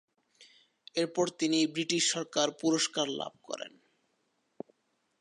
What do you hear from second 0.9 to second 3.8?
এরপর তিনি ব্রিটিশ সরকার পুরস্কার লাভ করেন।